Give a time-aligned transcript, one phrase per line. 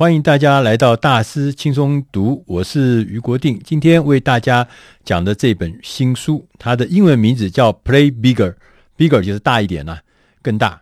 [0.00, 3.60] 欢迎大家来到大师轻松读，我是余国定。
[3.62, 4.66] 今天为大家
[5.04, 10.02] 讲的这本新书，它的英文名字叫 Play Bigger，Bigger 就是大一点啦、啊，
[10.40, 10.80] 更大。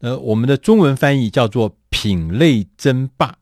[0.00, 3.36] 呃，我们的中文翻译叫做品类争霸。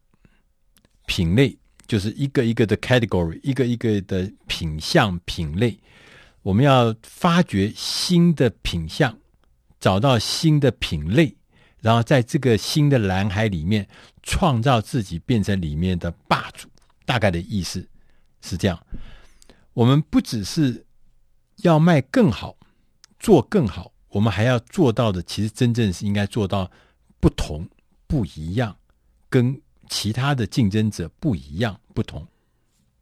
[1.06, 1.56] 品类
[1.86, 5.78] 就是一个一个的 category，一个一个的品项品类。
[6.42, 9.16] 我们要发掘新的品项，
[9.80, 11.34] 找到新的品类。
[11.84, 13.86] 然后在这个新的蓝海里面，
[14.22, 16.66] 创造自己变成里面的霸主，
[17.04, 17.86] 大概的意思
[18.40, 18.86] 是这样。
[19.74, 20.86] 我们不只是
[21.56, 22.56] 要卖更好，
[23.18, 26.70] 做更好，我们还要做到的，其实真正是应该做到
[27.20, 27.68] 不同、
[28.06, 28.74] 不一样，
[29.28, 29.60] 跟
[29.90, 32.26] 其他的竞争者不一样、不同。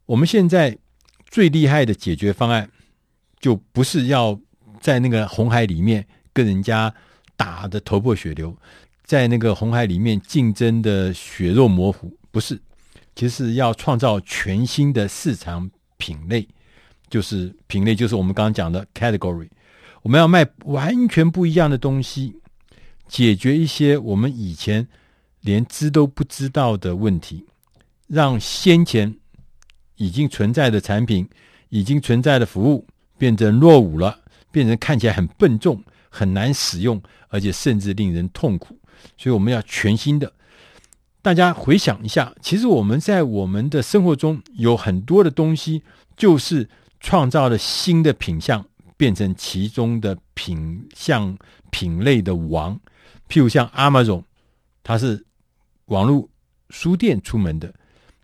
[0.06, 0.76] 我们现在
[1.26, 2.68] 最厉害的解决方案，
[3.38, 4.40] 就不是要
[4.80, 6.92] 在那个红海里面跟人家。
[7.42, 8.56] 打得头破血流，
[9.02, 12.56] 在那个红海里面竞争的血肉模糊，不是，
[13.16, 16.46] 其实要创造全新的市场品类，
[17.10, 19.48] 就是品类，就是我们刚刚讲的 category。
[20.02, 22.36] 我们要卖完全不一样的东西，
[23.08, 24.86] 解决一些我们以前
[25.40, 27.44] 连知都不知道的问题，
[28.06, 29.12] 让先前
[29.96, 31.28] 已经存在的产品、
[31.70, 32.86] 已经存在的服务
[33.18, 34.20] 变成落伍了，
[34.52, 35.82] 变成看起来很笨重。
[36.12, 38.78] 很难使用，而且甚至令人痛苦，
[39.16, 40.30] 所以我们要全新的。
[41.22, 45.82] 大家回想一下，其实我们在我们的生活中有很多的东西，
[46.16, 46.68] 就是
[47.00, 48.64] 创造了新的品相，
[48.96, 51.38] 变成其中的品相
[51.70, 52.78] 品类的王。
[53.28, 54.24] 譬如像 Amazon，
[54.82, 55.24] 它是
[55.86, 56.28] 网络
[56.68, 57.72] 书店出门的，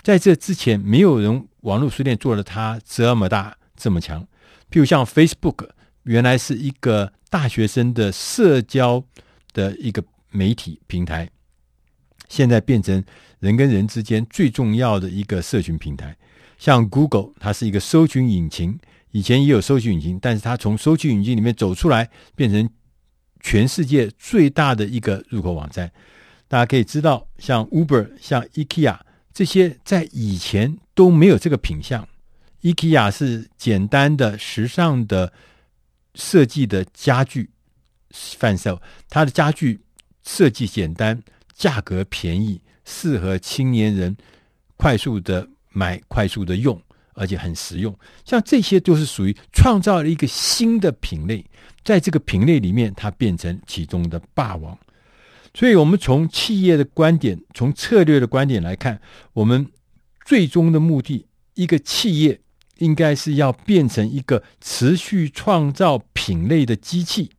[0.02, 4.22] 在这之前没有人网络书店做了它这么大这么强。
[4.70, 5.68] 譬如像 Facebook，
[6.08, 7.12] 原来是一个。
[7.30, 9.04] 大学生的社交
[9.52, 11.28] 的一个媒体平台，
[12.26, 13.04] 现在变成
[13.38, 16.16] 人跟人之间最重要的一个社群平台。
[16.56, 18.78] 像 Google，它是一个搜寻引擎，
[19.10, 22.66] 以前也有搜寻引擎，但是它从搜寻引擎里面走出来，变成
[23.40, 25.92] 全世界最大的一个入口网站。
[26.48, 28.98] 大家可以知道，像 Uber、像 IKEA
[29.34, 32.08] 这些，在以前都没有这个品相。
[32.62, 35.30] IKEA 是简单的、时尚的。
[36.14, 37.50] 设计的家具
[38.10, 39.80] 贩售，它的家具
[40.24, 41.22] 设计简单，
[41.54, 44.16] 价格便宜，适合青年人
[44.76, 46.80] 快速的买、快速的用，
[47.14, 47.96] 而且很实用。
[48.24, 51.44] 像这些都是属于创造了一个新的品类，
[51.84, 54.76] 在这个品类里面，它变成其中的霸王。
[55.54, 59.00] 所以，我们从企业的观点，从策略的观点来看，
[59.32, 59.66] 我们
[60.24, 62.40] 最终的目的，一个企业。
[62.78, 67.30] 应该是要变成一个持续创造品类的机器，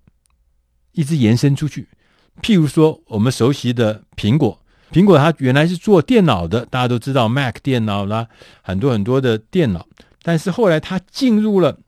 [0.94, 1.89] 一直延伸出去。
[2.41, 4.61] 譬如说，我们熟悉的苹果，
[4.91, 8.27] 苹果它原来是做电脑的，大家都知道 Mac 电脑啦，
[8.61, 9.85] 很多很多的电脑。
[10.22, 11.79] 但是后来它进入了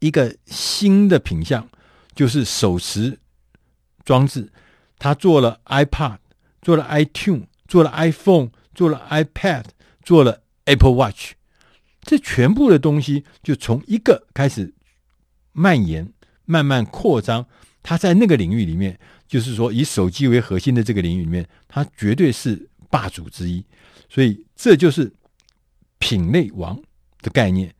[0.00, 1.68] 一个新的品项，
[2.14, 3.18] 就是手持
[4.04, 4.50] 装置。
[4.98, 6.18] 它做了 iPad，
[6.60, 9.64] 做了 iTunes，做了 iPhone，做了 iPad，
[10.02, 11.32] 做了 Apple Watch。
[12.02, 14.74] 这全部的东西就从一个开始
[15.52, 16.12] 蔓延，
[16.44, 17.46] 慢慢扩张。
[17.82, 23.64] 它在那个领域里面，就是说以手机为核心的这个领域里面，它绝对是霸主之一。
[24.08, 25.12] 所以这就是
[25.98, 26.80] 品类王
[27.22, 27.74] 的概念。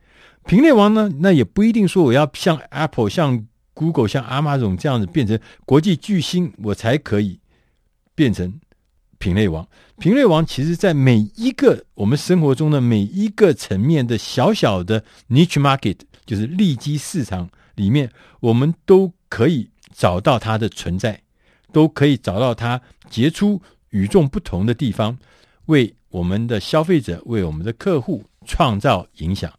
[0.45, 7.39] 品类王呢，那也不一定说我要像 Apple、像 Google、像 Amazon 这样子变成国际巨星，我才可以
[8.15, 8.59] 变成。
[9.23, 9.65] 品类王，
[9.99, 15.95] 品类王，其实在每一个我们生活中的每一个层面的小小的 niche market，
[16.25, 18.11] 就是利基市场里面，
[18.41, 21.21] 我们都可以找到它的存在，
[21.71, 23.61] 都可以找到它杰出
[23.91, 25.17] 与众不同的地方，
[25.67, 29.49] 为我们的消费者、为我们的客户创造影响。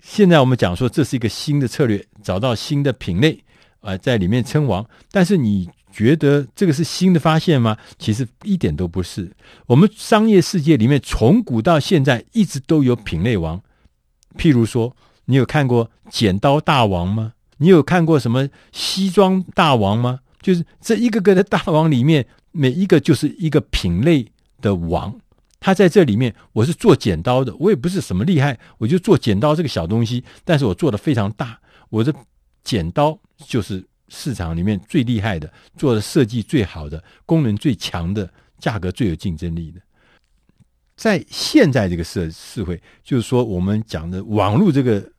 [0.00, 3.32] 现在我们讲说这是一个新的策略，找到新的品类
[3.80, 5.66] 啊、呃，在里面称王，但是你。
[5.96, 7.74] 觉得这个是新的发现吗？
[7.98, 9.34] 其实一点都不是。
[9.66, 13.58] 我们商业世界里面，从古到现在一直都有品类王。
[14.36, 14.94] 譬如说，
[15.24, 17.32] 你有看过剪刀大王吗？
[17.56, 20.20] 你有看过什么西装大王吗？
[20.42, 24.30] 就是这一个个的大王里面，每一个就是一个品类
[24.60, 25.18] 的王。
[25.58, 31.58] 他在这里面，我是做剪刀的，我也不是什么厉害，我就做剪刀这个小东西，但是我做的非常大。
[31.88, 32.14] 我的
[32.62, 33.18] 剪刀
[33.48, 33.82] 就是。
[34.08, 39.80] 市场里面最厉害的，做的设计最好的，功能最强的，价格最有竞争力的，
[40.96, 45.12] 在现在这个社社会，就是说我们讲的网络这个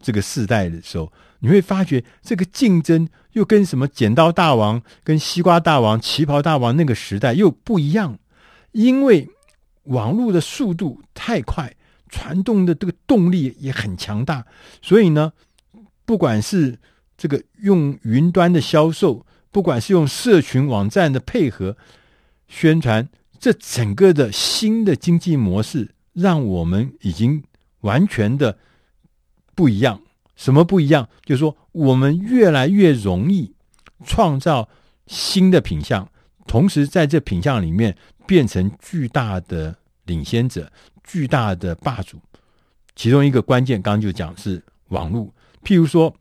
[0.00, 8.18] 这个时代的时候，你会发觉这个竞争又跟什么剪刀大王、跟西瓜大王、旗袍大王那个时代又不一样，
[8.72, 9.28] 因为
[9.84, 11.74] 网络的速度太快，
[12.08, 14.46] 传动的这个动力也很强大，
[14.80, 15.32] 所以呢，
[16.04, 16.78] 不管是
[17.16, 21.76] 这个用云端的销售，不管是用社群网站的配合
[22.48, 23.08] 宣传，
[23.38, 27.42] 这整个的新的经济模式，让我们已经
[27.80, 28.58] 完全的
[29.54, 30.00] 不一样。
[30.36, 31.08] 什么不一样？
[31.24, 33.54] 就是说，我们越来越容易
[34.04, 34.68] 创造
[35.06, 36.08] 新的品相，
[36.46, 37.96] 同时在这品相里面
[38.26, 39.76] 变成巨大的
[40.06, 40.70] 领先者、
[41.04, 42.18] 巨大的霸主。
[42.96, 45.32] 其中一个关键，刚刚就讲是网络。
[45.62, 46.12] 譬如说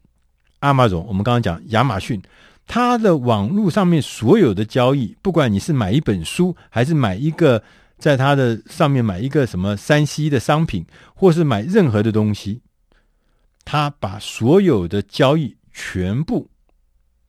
[0.63, 2.21] 阿马总我们刚刚讲亚马逊，
[2.65, 7.61] 它的网络上面所有的交易，不管你是买一本书，还是买一个
[7.97, 12.61] 在它的上面买一个什么三 C 的商品，或是买任何的东西。
[13.65, 16.49] 他把所有的交易全部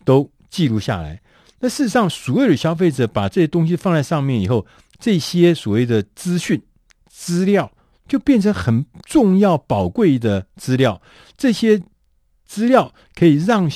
[0.05, 1.21] 都记录下来。
[1.59, 4.65] 那事实上，所有的消费者把这些东西放在上面以后，
[5.01, 6.63] 这些所谓的资讯
[7.09, 7.71] 资料
[8.07, 11.03] 就变成很重要、宝贵的资料。
[11.37, 11.81] 这些
[12.45, 13.71] 资料可以让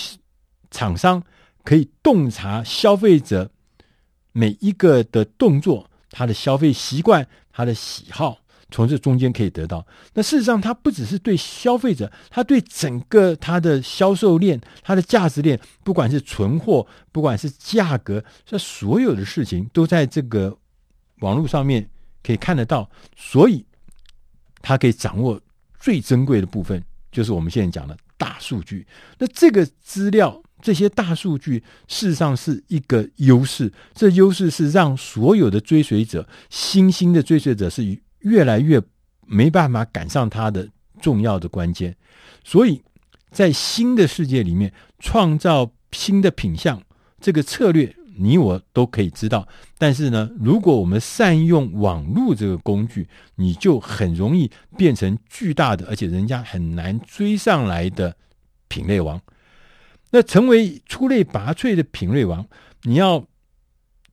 [0.70, 1.23] 厂商
[1.65, 3.50] 可以洞察消费者
[4.32, 8.38] 每一个的动作、他的消费习惯、他的喜好。
[8.70, 20.55] 从这中间可以得到，那事实上，它不只是对消费者，它对整个它的销售链、它的价值链，不管是存货，不管是价格，这所有的事情都在这个
[21.20, 21.88] 网络上面
[22.23, 22.87] 可以看得到。
[23.17, 23.65] 所以，
[24.61, 25.41] 它可以掌握
[25.81, 28.87] 最珍贵的部分，就是我们现在讲的大数据。
[29.19, 33.73] 那这个资料，这些大数据，事实上是一个优势。
[33.94, 37.99] 这优势是让所有的追随者，新兴的追随者是。
[38.23, 38.82] 越来越
[39.29, 40.69] 没办法赶上他的
[41.00, 41.97] 重要的关键，
[42.43, 42.82] 所以
[43.31, 46.82] 在新的世界里面创造新的品相，
[47.20, 49.47] 这个策略你我都可以知道。
[49.79, 58.17] 但是呢，如果我们善用网络这个工具，你就很容易变成巨大的，而且人家很难追上来的
[58.69, 59.20] 品类王。
[60.11, 62.47] 那成为出类拔萃的品类王，
[62.82, 63.26] 你要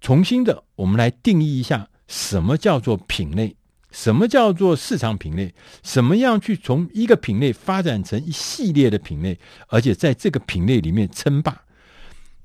[0.01, 3.55] 重新的我们来定义一下什么叫做品类。
[3.91, 5.55] 什么叫做市场品类？
[5.81, 11.61] 什么样去从一个品类发展成一系列的品类，而且在这个品类里面称霸？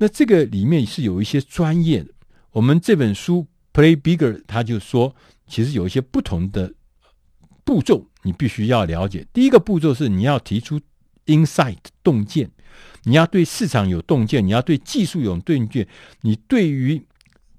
[0.00, 2.10] 那这个里面是有一些专业的。
[2.52, 3.46] 我们这本书
[3.78, 5.14] 《Play Bigger》，他就说，
[5.46, 6.72] 其实有一些不同的
[7.64, 9.26] 步骤，你必须要了解。
[9.34, 10.80] 第一个步骤是你要提出
[11.26, 12.50] insight 洞见，
[13.04, 15.86] 你要对市场有洞见，你要对技术有洞见，
[16.22, 17.06] 你对于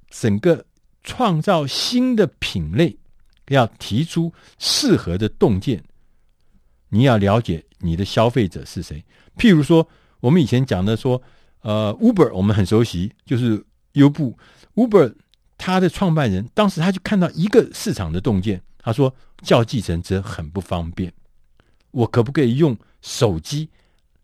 [0.09, 0.65] 整个
[1.03, 2.97] 创造新的品类。
[3.49, 5.83] 要提出适合的洞见，
[6.87, 9.03] 你要了解你的消费者是谁。
[9.35, 9.85] 譬如说，
[10.21, 11.21] 我们以前讲的说，
[11.61, 13.63] 呃，Uber 我们很熟悉，就是
[13.93, 14.37] 优步。
[14.75, 15.13] Uber
[15.57, 21.13] 他的创办人当时他就看到一个市场的洞见，他说叫计程车很不方便，
[21.91, 23.69] 我可不可以用手机、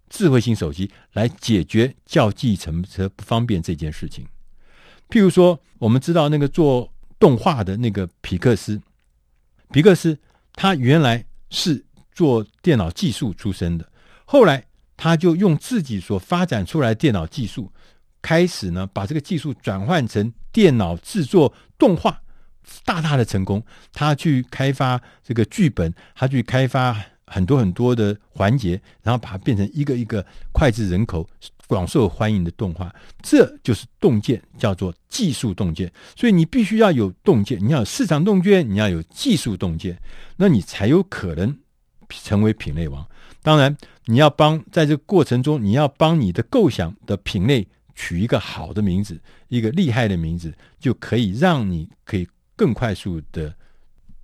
[0.09, 4.25] 智慧型手机来解决叫计程车不方便这件事情？
[5.09, 8.81] 譬如说，我们知道那个做动画的那个皮克斯。
[9.71, 10.17] 皮克斯，
[10.53, 13.89] 他原来是做电脑技术出身的，
[14.25, 14.65] 后来
[14.97, 17.71] 他就用自己所发展出来的电脑技术，
[18.21, 22.19] 开始呢把这个技术转换成电脑制作动画，
[22.83, 23.63] 大大的成功。
[23.93, 31.29] 他去开发这个剧本，他去开发很多很多的环节，然后把它变成一个一个脍炙人口。
[31.67, 35.91] 广受欢迎的动画，这就是洞见，叫做技术洞见。
[36.15, 39.99] 所以你必须要有洞见，你要有市场洞见，你要有技术洞见，
[40.37, 41.53] 那你才有可能
[42.07, 43.05] 成为品类王。
[43.41, 43.75] 当然，
[44.07, 53.53] 你要帮在这个过程中，你要帮你的构想的品类取一个好的名字，一个厉害的名字，就可以让你可以更快速的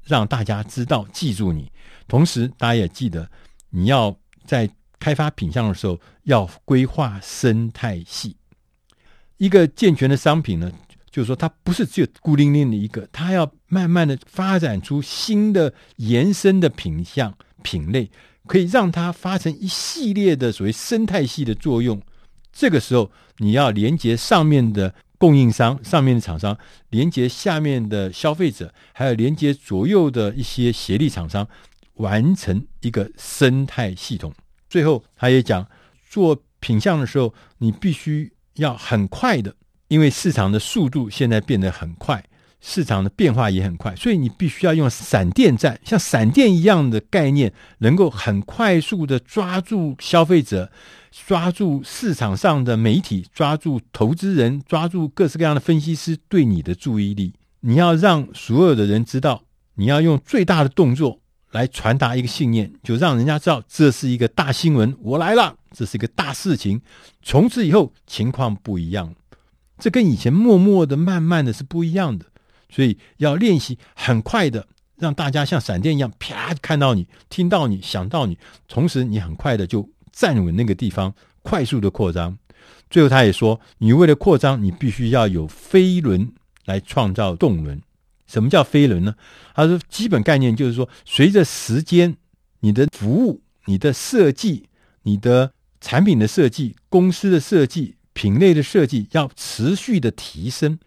[0.04, 1.72] 让大家知道、记住你。
[2.08, 3.30] 同时，大家也记得
[3.70, 4.68] 你要在。
[5.00, 8.38] 开发品相的时候要规划生态系。
[9.36, 10.72] 一个健全的商品呢，
[11.12, 18.10] 就是说它不是只有孤零零的一个，它要慢慢的发展出新的延伸的品相品类，
[18.48, 22.02] 可以让它发生一系列的所谓生态系的作用。
[22.52, 26.58] 这个时候你要连接上面的供应商、上面的厂商，
[26.90, 31.48] 连接下面的消费者，还有连接左右的一些协力厂商，
[31.96, 34.34] 完成一个生态系统。
[34.70, 35.68] 最后，他也讲，
[36.10, 39.56] 做品相的时候，你必须要很快的，
[39.88, 42.24] 因为市场的速度现在变得很快，
[42.66, 50.72] 市场的变化也很快，所以你必须要用闪电战，像闪电一样的概念，能够很快速的抓住消费者，
[51.12, 57.34] 抓住市场上的媒体，抓住投资人，抓住各式各样的分析师对你的注意力。
[57.60, 59.44] 你要让所有的人知道
[59.76, 61.20] 你要用最大的动作
[61.52, 66.80] 来传达一个信念，就让人家知道这是一个大新闻，我来了，这是一个大事情。
[67.22, 69.14] 从此以后情况不一样，
[69.78, 72.28] 这跟以前默默的、慢慢的是不一样的。
[72.74, 78.38] 所以要练习很快的，让大家像闪电一样，啪看到你、听到你、想到你，
[78.68, 81.14] 同时你很快的就站稳那个地方，
[81.44, 82.36] 快速的扩张。
[82.90, 86.32] 最后他也说，你为了扩张，你必须要有飞轮
[86.66, 87.80] 来创造动轮。
[88.26, 89.14] 什么叫飞轮呢？
[89.54, 92.16] 他说，基本概念就是说，随着时间，
[92.62, 94.70] 你的服务、你的设计、
[95.04, 100.80] 你的产品的设计、公司的设计、品类的设计，要持续的提升。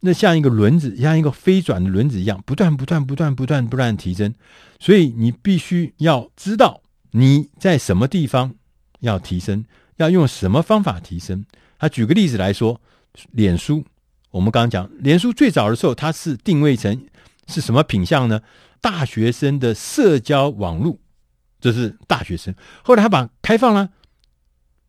[0.00, 4.34] 那像一个轮子，像一个飞转的轮子一样，不断、不断、不断、不断、不断提升。
[4.78, 8.54] 所以你必须要知道你在什么地方
[9.00, 9.64] 要提升。
[9.96, 11.46] 要用什么方法提升？
[11.78, 12.78] 他举个例子来说，
[13.32, 13.82] 脸书，
[14.30, 17.06] 我们刚刚讲，脸书最早的时候，它是定位成
[17.46, 18.42] 是什么品相呢？
[18.82, 20.98] 大学生的社交网络，
[21.58, 22.54] 这是大学生。
[22.84, 23.88] 后来他把开放了，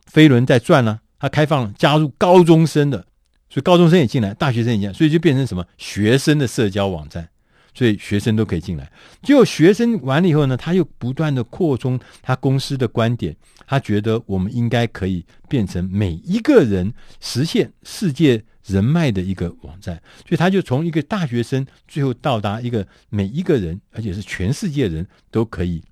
[0.08, 3.08] 飞轮在转了，他开放了，加入高中生的，
[3.50, 7.30] 所以高中生也进来，大学生也进来，所以就变成什么学生的社交网站。
[7.74, 13.38] 所以学生都可以进来，结果学生完了以后呢，他又不断的扩充他公司的观点，
[13.68, 25.84] 他觉得我们应该可以变成每一个人实现世界人脉的一个网站，所以他就从一个大学生，最后到达一个每一个人，而且是全世界人都可以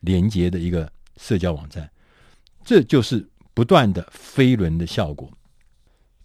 [0.00, 1.88] 连接的一个社交网站，
[2.64, 3.24] 这就是
[3.54, 5.30] 不断的飞轮的效果。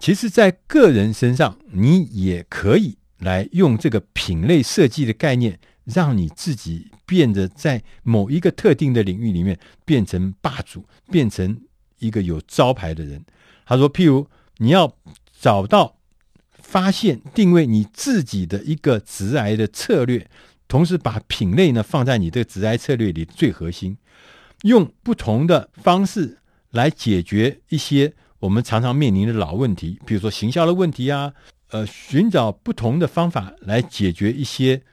[0.04, 2.98] 其实，在个人身上，你也可以。
[3.20, 11.58] 来用这个品类设计的概念，让你自己变得在某一个特定的领域里面变成霸主，变成
[12.00, 13.24] 一个有招牌的人。
[13.66, 14.94] 他说，譬如你要
[15.40, 15.96] 找到、
[16.52, 20.30] 发现、定位你自己的一个直癌的策略，
[20.68, 23.98] 同时把品类呢放在你这个职涯策略里最核心，
[24.64, 26.40] 用不同的方式
[26.72, 31.34] 来解决一些我们常常面临的老问题，比如说行销的问题啊。
[31.70, 34.84] 呃，寻找不同的方法来解决一些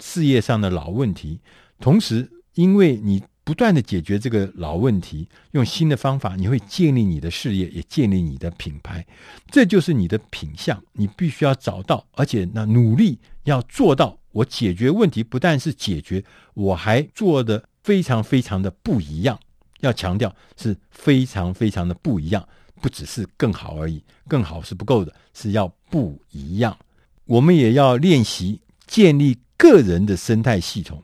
[0.00, 1.38] 事业上的老问题，
[1.78, 9.06] 同时，因为你不断的解决这个老问题，用新的方法，你会建立你的事业，也建立你的品牌，
[9.48, 10.82] 这就是你的品相。
[10.94, 19.38] 你必须要找到，而且那努力要做到，我解决问题不但是解决，我还做得非常非常的不一样。
[19.80, 22.48] 要强调是非常非常的不一样。
[22.80, 26.76] 不只是更好而已，更好是不够的，是要不一样。
[27.24, 31.02] 我们也要练习建立个人的生态系统。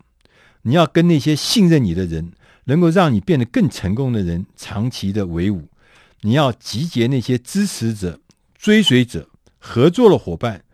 [0.63, 2.33] 你要跟那些信任你的人，
[2.65, 5.69] 能够让你变得更成功的人长期的为伍。
[6.23, 8.19] 你要集结那些支持者、
[8.57, 9.29] 追随者、
[9.59, 10.65] 合作的伙伴，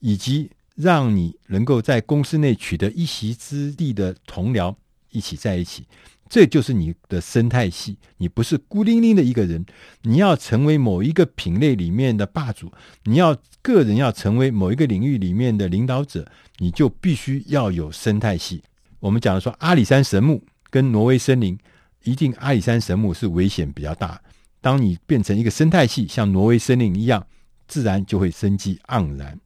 [0.00, 4.74] 以及让你能够在公司内取得一席之地的同僚，
[5.12, 5.86] 一起在一起。
[6.28, 9.64] 这就是你的生态系，你不是孤零零的一个人，
[10.02, 12.72] 你要成为某一个品类里面的霸主，
[13.04, 18.62] 你要个人要成为某一个领域里面的领导者，你就必须要有生态系。
[18.98, 21.56] 我们讲的说阿里山神木跟挪威森林，
[22.02, 24.20] 一定阿里山神木是危险比较大。
[24.60, 27.24] 当你变成一个生态系，像挪威森林一样，
[27.68, 29.38] 自然就会生机盎然。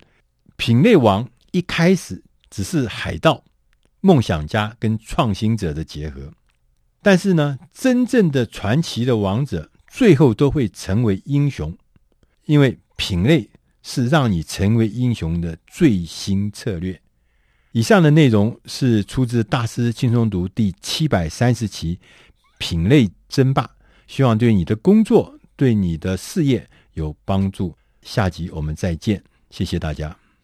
[0.56, 3.44] 品类王一开始只是海盗、
[4.00, 6.32] 梦想家跟创新者的结合。
[7.02, 11.76] 但是呢，真正的传奇的王者，最后都会成为英雄，
[12.44, 13.48] 因为品类
[13.82, 17.00] 是让你成为英雄的最新策略。
[17.72, 21.96] 以上的内容是出自《大师轻松读》第七百三十期
[22.58, 23.62] 《品类争霸》，
[24.06, 27.74] 希望对你的工作、对你的事业有帮助。
[28.02, 30.19] 下集我们再见，谢谢大家。